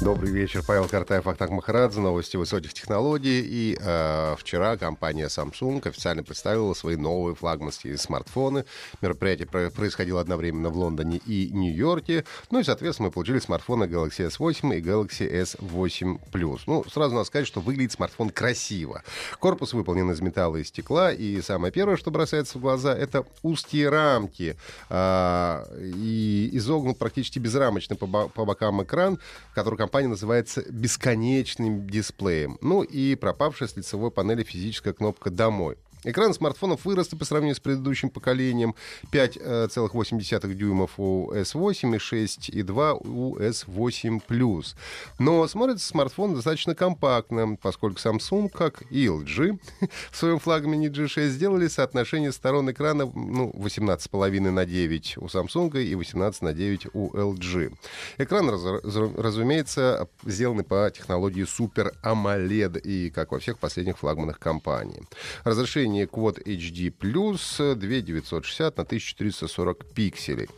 Добрый 0.00 0.30
вечер, 0.30 0.62
Павел 0.64 0.86
Картаев, 0.86 1.26
Ахтак 1.26 1.50
Махарадзе, 1.50 1.98
новости 1.98 2.36
высоких 2.36 2.72
технологий. 2.72 3.40
И 3.44 3.76
э, 3.80 4.36
вчера 4.38 4.76
компания 4.76 5.26
Samsung 5.26 5.86
официально 5.88 6.22
представила 6.22 6.72
свои 6.74 6.94
новые 6.94 7.34
флагманские 7.34 7.98
смартфоны. 7.98 8.64
Мероприятие 9.02 9.48
про- 9.48 9.70
происходило 9.70 10.20
одновременно 10.20 10.70
в 10.70 10.76
Лондоне 10.76 11.16
и 11.26 11.50
Нью-Йорке. 11.52 12.24
Ну 12.52 12.60
и, 12.60 12.64
соответственно, 12.64 13.08
мы 13.08 13.12
получили 13.12 13.40
смартфоны 13.40 13.84
Galaxy 13.84 14.28
S8 14.28 14.78
и 14.78 14.80
Galaxy 14.80 15.42
S8 15.42 16.20
Plus. 16.30 16.60
Ну, 16.66 16.84
сразу 16.88 17.16
надо 17.16 17.24
сказать, 17.26 17.48
что 17.48 17.60
выглядит 17.60 17.90
смартфон 17.90 18.30
красиво. 18.30 19.02
Корпус 19.40 19.72
выполнен 19.72 20.08
из 20.12 20.20
металла 20.20 20.58
и 20.58 20.64
стекла. 20.64 21.12
И 21.12 21.42
самое 21.42 21.72
первое, 21.72 21.96
что 21.96 22.12
бросается 22.12 22.58
в 22.58 22.60
глаза, 22.60 22.96
это 22.96 23.26
узкие 23.42 23.88
рамки. 23.88 24.56
Э, 24.90 25.64
и 25.82 26.50
изогнут 26.52 26.98
практически 26.98 27.40
безрамочно 27.40 27.96
по, 27.96 28.06
по 28.28 28.44
бокам 28.44 28.80
экран, 28.84 29.18
который 29.54 29.76
компания 29.88 30.08
называется 30.08 30.62
бесконечным 30.70 31.88
дисплеем. 31.88 32.58
Ну 32.60 32.82
и 32.82 33.14
пропавшая 33.14 33.70
с 33.70 33.76
лицевой 33.76 34.10
панели 34.10 34.42
физическая 34.42 34.92
кнопка 34.92 35.30
«Домой». 35.30 35.78
Экран 36.04 36.32
смартфонов 36.32 36.84
вырос 36.84 37.08
по 37.08 37.24
сравнению 37.24 37.56
с 37.56 37.60
предыдущим 37.60 38.10
поколением. 38.10 38.74
5,8 39.12 40.54
дюймов 40.54 40.92
у 40.98 41.32
S8 41.32 41.96
и 41.96 41.98
6,2 41.98 43.06
у 43.06 43.36
S8 43.36 44.64
Но 45.18 45.48
смотрится 45.48 45.86
смартфон 45.86 46.34
достаточно 46.34 46.74
компактно, 46.74 47.56
поскольку 47.60 47.98
Samsung, 47.98 48.48
как 48.48 48.82
и 48.90 49.06
LG, 49.06 49.58
в 50.10 50.16
своем 50.16 50.38
флагмане 50.38 50.88
G6 50.88 51.28
сделали 51.28 51.68
соотношение 51.68 52.32
сторон 52.32 52.70
экрана 52.70 53.10
ну, 53.14 53.50
18,5 53.54 54.50
на 54.50 54.64
9 54.64 55.18
у 55.18 55.26
Samsung 55.26 55.82
и 55.82 55.94
18 55.94 56.42
на 56.42 56.52
9 56.52 56.86
у 56.92 57.10
LG. 57.10 57.74
Экран, 58.18 58.48
раз- 58.50 58.64
раз- 58.64 59.10
разумеется, 59.16 60.08
сделаны 60.24 60.62
по 60.62 60.90
технологии 60.94 61.44
Super 61.44 61.94
AMOLED 62.02 62.80
и, 62.80 63.10
как 63.10 63.32
во 63.32 63.38
всех 63.38 63.58
последних 63.58 63.98
флагманах 63.98 64.38
компании. 64.38 65.02
Разрешение 65.44 65.87
Quad 66.06 66.42
HD+, 66.44 66.90
2960 67.76 68.76
на 68.76 68.82
1440 68.82 69.84
пикселей. 69.94 70.48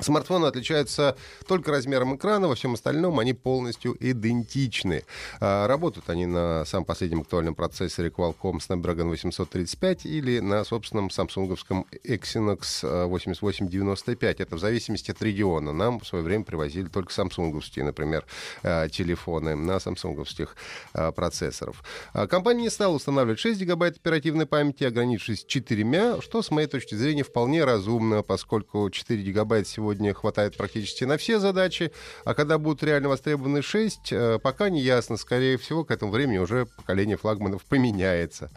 Смартфоны 0.00 0.46
отличаются 0.46 1.16
только 1.46 1.70
размером 1.70 2.16
экрана, 2.16 2.48
во 2.48 2.54
всем 2.54 2.74
остальном 2.74 3.18
они 3.18 3.34
полностью 3.34 3.96
идентичны. 3.98 5.04
А, 5.40 5.66
Работают 5.66 6.08
они 6.10 6.26
на 6.26 6.64
самом 6.64 6.84
последнем 6.84 7.20
актуальном 7.20 7.54
процессоре 7.54 8.08
Qualcomm 8.08 8.58
Snapdragon 8.58 9.08
835 9.08 10.06
или 10.06 10.40
на 10.40 10.64
собственном 10.64 11.10
самсунговском 11.10 11.86
Exynos 12.04 12.80
а, 12.82 13.06
8895. 13.06 14.40
Это 14.40 14.56
в 14.56 14.58
зависимости 14.58 15.10
от 15.10 15.20
региона. 15.22 15.72
Нам 15.72 16.00
в 16.00 16.06
свое 16.06 16.24
время 16.24 16.44
привозили 16.44 16.88
только 16.88 17.12
самсунговские, 17.12 17.84
например, 17.84 18.24
а, 18.62 18.88
телефоны 18.88 19.54
на 19.54 19.80
самсунговских 19.80 20.56
а, 20.94 21.12
процессоров. 21.12 21.82
А, 22.12 22.26
Компания 22.26 22.62
не 22.62 22.70
стала 22.70 22.94
устанавливать 22.94 23.40
6 23.40 23.60
гигабайт 23.60 23.96
оперативной 23.96 24.46
памяти, 24.46 24.84
ограничившись 24.84 25.44
4, 25.44 26.20
что, 26.20 26.42
с 26.42 26.50
моей 26.50 26.66
точки 26.66 26.94
зрения, 26.94 27.22
вполне 27.22 27.64
разумно, 27.64 28.22
поскольку 28.22 28.90
4 28.90 29.22
гигабайта 29.22 29.68
сегодня 29.88 30.12
хватает 30.12 30.54
практически 30.54 31.04
на 31.04 31.16
все 31.16 31.38
задачи, 31.38 31.92
а 32.26 32.34
когда 32.34 32.58
будут 32.58 32.82
реально 32.82 33.08
востребованы 33.08 33.62
6, 33.62 34.12
э, 34.12 34.38
пока 34.38 34.68
не 34.68 34.82
ясно. 34.82 35.16
Скорее 35.16 35.56
всего, 35.56 35.82
к 35.82 35.90
этому 35.90 36.12
времени 36.12 36.36
уже 36.36 36.66
поколение 36.66 37.16
флагманов 37.16 37.64
поменяется. 37.64 38.50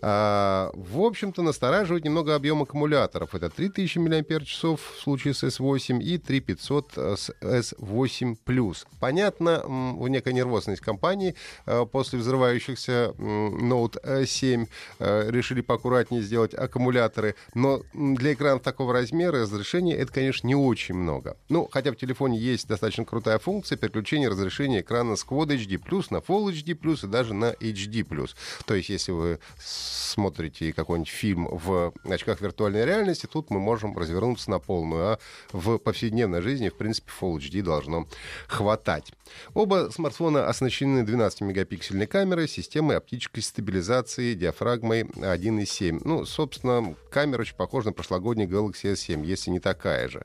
А, 0.00 0.70
В 0.72 1.00
общем-то, 1.00 1.42
настораживает 1.42 2.04
немного 2.06 2.34
объем 2.34 2.62
аккумуляторов. 2.62 3.34
Это 3.34 3.50
3000 3.50 3.98
мАч 3.98 4.62
в 4.62 4.78
случае 5.02 5.34
с 5.34 5.44
S8 5.44 6.00
и 6.00 6.16
3500 6.16 6.92
с 7.18 7.30
S8+. 7.42 8.86
Понятно, 8.98 9.62
в 9.66 10.08
некая 10.08 10.32
нервозность 10.32 10.80
компании 10.80 11.34
э, 11.66 11.84
после 11.92 12.18
взрывающихся 12.18 13.12
Note 13.18 14.24
7 14.24 14.66
э, 15.00 15.30
решили 15.30 15.60
поаккуратнее 15.60 16.22
сделать 16.22 16.54
аккумуляторы, 16.54 17.34
но 17.52 17.82
для 17.92 18.32
экранов 18.32 18.62
такого 18.62 18.94
размера 18.94 19.38
и 19.38 19.42
разрешения 19.42 19.94
это, 19.94 20.12
конечно, 20.12 20.46
не 20.46 20.54
очень 20.54 20.77
много. 20.86 21.36
Ну, 21.48 21.68
хотя 21.70 21.92
в 21.92 21.96
телефоне 21.96 22.38
есть 22.38 22.68
достаточно 22.68 23.04
крутая 23.04 23.38
функция 23.38 23.76
переключения 23.76 24.30
разрешения 24.30 24.80
экрана 24.80 25.16
с 25.16 25.24
Quad 25.24 25.48
HD+, 25.48 25.78
на 26.10 26.18
Full 26.18 26.52
HD+, 26.52 27.04
и 27.04 27.06
даже 27.06 27.34
на 27.34 27.52
HD+. 27.52 28.30
То 28.66 28.74
есть, 28.74 28.88
если 28.88 29.12
вы 29.12 29.38
смотрите 29.58 30.72
какой-нибудь 30.72 31.10
фильм 31.10 31.48
в 31.50 31.92
очках 32.04 32.40
виртуальной 32.40 32.84
реальности, 32.84 33.26
тут 33.26 33.50
мы 33.50 33.60
можем 33.60 33.96
развернуться 33.96 34.50
на 34.50 34.58
полную, 34.58 35.12
а 35.12 35.18
в 35.52 35.78
повседневной 35.78 36.42
жизни, 36.42 36.68
в 36.68 36.74
принципе, 36.74 37.10
Full 37.20 37.38
HD 37.38 37.62
должно 37.62 38.06
хватать. 38.46 39.12
Оба 39.54 39.90
смартфона 39.90 40.48
оснащены 40.48 41.02
12-мегапиксельной 41.02 42.06
камерой, 42.06 42.48
системой 42.48 42.96
оптической 42.96 43.42
стабилизации, 43.42 44.34
диафрагмой 44.34 45.02
1.7. 45.02 46.02
Ну, 46.04 46.24
собственно, 46.24 46.94
камера 47.10 47.42
очень 47.42 47.56
похожа 47.56 47.88
на 47.88 47.92
прошлогодний 47.92 48.46
Galaxy 48.46 48.92
S7, 48.92 49.24
если 49.24 49.50
не 49.50 49.60
такая 49.60 50.08
же. 50.08 50.24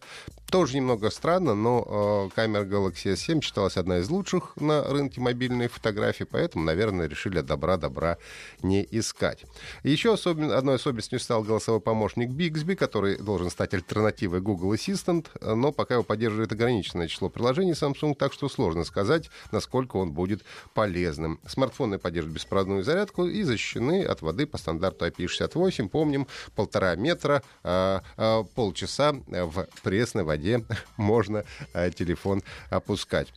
Тоже 0.54 0.76
немного 0.76 1.10
странно, 1.10 1.56
но 1.56 2.30
э, 2.32 2.36
камера 2.36 2.64
Galaxy 2.64 3.14
S7 3.14 3.42
считалась 3.42 3.76
одна 3.76 3.98
из 3.98 4.10
лучших 4.12 4.56
на 4.56 4.84
рынке 4.84 5.20
мобильной 5.20 5.68
фотографии, 5.68 6.26
поэтому, 6.26 6.64
наверное, 6.64 7.08
решили 7.08 7.40
от 7.40 7.48
добра-добра 7.48 8.20
не 8.62 8.88
искать. 8.92 9.46
Еще 9.82 10.14
особен... 10.14 10.52
одной 10.52 10.76
особенностью 10.76 11.20
стал 11.20 11.42
голосовой 11.42 11.82
помощник 11.82 12.30
Bixby, 12.30 12.76
который 12.76 13.18
должен 13.18 13.50
стать 13.50 13.74
альтернативой 13.74 14.42
Google 14.42 14.76
Assistant, 14.76 15.26
но 15.42 15.72
пока 15.72 15.96
его 15.96 16.04
поддерживает 16.04 16.52
ограниченное 16.52 17.08
число 17.08 17.30
приложений 17.30 17.72
Samsung, 17.72 18.14
так 18.14 18.32
что 18.32 18.48
сложно 18.48 18.84
сказать, 18.84 19.32
насколько 19.52 19.98
он 19.98 20.12
будет 20.12 20.44
полезным. 20.76 21.40
Смартфоны 21.48 21.98
поддерживают 21.98 22.36
беспроводную 22.36 22.84
зарядку 22.84 23.26
и 23.26 23.42
защищены 23.42 24.04
от 24.04 24.22
воды 24.22 24.46
по 24.46 24.60
стандарту 24.60 25.08
IP68. 25.08 25.90
Помним, 25.90 26.28
полтора 26.56 26.94
метра, 26.94 27.42
а, 27.64 28.04
а, 28.18 28.44
полчаса 28.44 29.14
в 29.14 29.68
пресной 29.82 30.24
воде 30.24 30.43
можно 30.98 31.44
а, 31.74 31.90
телефон 31.90 32.44
опускать. 32.70 33.34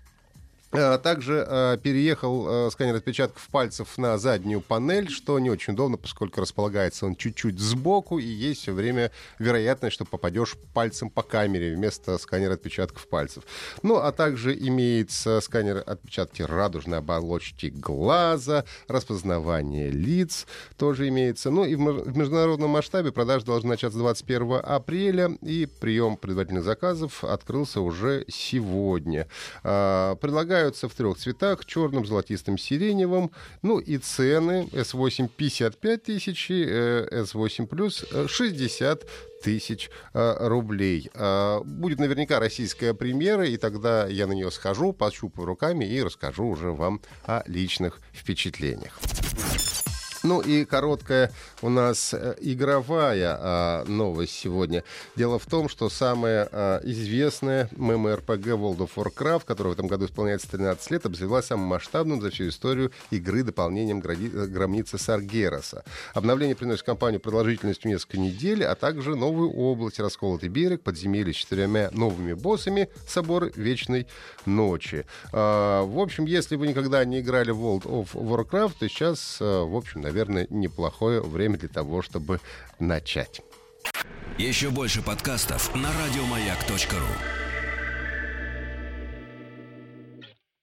А, 0.73 0.99
Также 0.99 1.45
а, 1.47 1.77
переехал 1.77 2.47
а, 2.67 2.71
сканер 2.71 2.97
отпечатков 2.97 3.47
пальцев 3.49 3.97
на 3.99 4.19
заднюю 4.19 4.61
панель, 4.61 5.09
что 5.11 5.39
не 5.39 5.49
очень 5.49 5.75
удобно, 5.75 5.97
поскольку 5.97 6.41
располагается 6.41 7.07
он 7.07 7.15
чуть-чуть 7.15 7.59
сбоку, 7.59 8.19
и 8.19 8.27
есть 8.27 8.63
все 8.63 8.73
время 8.73 9.13
вероятность, 9.39 9.95
что 9.95 10.05
попадешь 10.05 10.57
пальцем 10.75 11.09
по 11.09 11.23
камере 11.23 11.75
вместо 11.75 12.19
сканера 12.19 12.55
отпечатков 12.55 13.07
пальцев. 13.07 13.45
Ну, 13.83 13.97
а 13.97 14.11
также 14.11 14.57
имеется 14.59 15.41
сканер 15.41 15.83
отпечатки 15.87 16.43
радужной 16.43 16.99
оболочки 16.99 17.67
глаза, 17.67 18.65
распознавание 18.89 19.91
лиц 19.91 20.47
тоже 20.77 21.09
имеется. 21.09 21.51
Ну, 21.51 21.65
и 21.65 21.77
в 21.77 22.17
международном 22.17 22.71
масштабе 22.71 23.13
продажи 23.13 23.47
должны 23.47 23.71
начаться 23.71 23.99
21 23.99 24.61
апреля, 24.63 25.31
и 25.43 25.67
прием 25.67 26.17
предварительных 26.17 26.65
заказов 26.65 27.23
открылся 27.23 27.81
уже 27.81 28.25
сегодня. 28.29 29.29
А, 29.63 30.17
Предлагаются 30.57 30.89
в 30.89 30.95
трех 30.95 31.19
цветах, 31.19 31.67
черным, 31.67 32.07
золотистым, 32.07 32.57
сиреневым. 32.57 33.31
Ну 33.61 33.79
и 33.79 33.99
цены 33.99 34.67
S8 34.73 35.29
55 35.37 36.03
тысяч, 36.03 36.51
и, 36.51 36.65
э, 36.67 37.25
S8 37.25 37.67
плюс 37.67 38.07
э, 38.11 38.27
60 38.27 39.05
тысяч 39.43 39.91
э, 40.15 40.49
рублей. 40.49 41.11
А, 41.13 41.61
Будет 41.61 41.99
наверняка 41.99 42.41
российская 42.41 42.95
премьера, 42.95 43.47
и 43.47 43.59
тогда 43.59 44.07
я 44.07 44.27
на 44.27 44.33
нее 44.33 44.51
схожу, 44.51 44.95
пощупаю 44.95 45.45
руками 45.45 45.85
и 45.85 46.03
расскажу 46.03 46.47
уже 46.47 46.73
вам 46.73 47.03
о 47.27 47.43
личных 47.47 48.01
впечатлениях. 48.15 48.99
Ну 50.27 50.41
и 50.41 50.65
короткая 50.65 51.31
у 51.63 51.69
нас 51.69 52.13
э, 52.13 52.35
игровая 52.41 53.39
а, 53.39 53.85
новость 53.85 54.33
сегодня. 54.33 54.83
Дело 55.15 55.39
в 55.39 55.47
том, 55.47 55.69
что 55.69 55.89
самая 55.89 56.49
а, 56.51 56.81
известная 56.83 57.69
ММО-РПГ 57.77 58.47
World 58.57 58.79
of 58.79 58.91
Warcraft, 58.97 59.43
которая 59.45 59.75
в 59.75 59.79
этом 59.79 59.87
году 59.87 60.07
исполняется 60.07 60.51
13 60.51 60.91
лет, 60.91 61.07
обзавелась 61.07 61.47
самым 61.47 61.67
масштабным 61.67 62.21
за 62.21 62.31
всю 62.31 62.49
историю 62.49 62.91
игры 63.13 63.45
дополнением 63.45 64.01
гради- 64.01 64.35
э, 64.35 64.47
гробницы 64.47 64.99
Саргераса. 64.99 65.85
Обновление 66.13 66.57
приносит 66.57 66.85
компанию 66.85 67.21
продолжительностью 67.21 67.93
несколько 67.93 68.19
недель, 68.19 68.65
а 68.65 68.75
также 68.75 69.15
новую 69.15 69.53
область, 69.53 70.01
расколотый 70.01 70.49
берег, 70.49 70.83
подземелье 70.83 71.35
с 71.35 71.37
четырьмя 71.37 71.91
новыми 71.93 72.33
боссами, 72.33 72.89
собор 73.07 73.53
Вечной 73.55 74.09
Ночи. 74.45 75.07
А, 75.33 75.85
в 75.85 76.01
общем, 76.01 76.25
если 76.25 76.57
вы 76.57 76.67
никогда 76.67 77.05
не 77.05 77.21
играли 77.21 77.53
в 77.53 77.61
World 77.61 77.85
of 77.85 78.09
Warcraft, 78.15 78.73
то 78.81 78.89
сейчас, 78.89 79.39
а, 79.41 79.65
в 79.65 79.77
общем, 79.77 80.03
наверное, 80.17 80.47
неплохое 80.49 81.21
время 81.21 81.59
для 81.59 81.69
того, 81.69 82.01
чтобы 82.01 82.41
начать. 82.79 83.43
Еще 84.39 84.71
больше 84.71 85.03
подкастов 85.03 85.75
на 85.75 85.91
радиомаяк.ру. 85.93 87.46